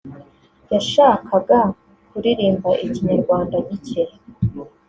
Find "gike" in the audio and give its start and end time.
3.67-4.03